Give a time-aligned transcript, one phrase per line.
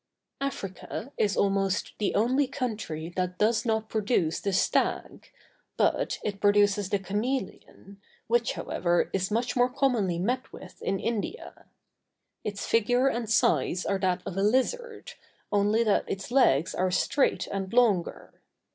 [0.39, 5.29] Africa is almost the only country that does not produce the stag,
[5.77, 11.67] but it produces the chameleon, which, however, is much more commonly met with in India.
[12.43, 15.13] Its figure and size are that of a lizard,
[15.51, 18.41] only that its legs are straight and longer.